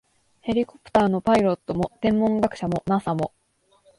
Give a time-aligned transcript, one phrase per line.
[0.41, 3.33] ヘリコプターのパイロットも、天文学者も、ＮＡＳＡ も、